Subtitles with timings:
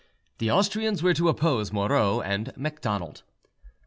[0.39, 3.21] The Austrians were to oppose Moreau and Macdonald.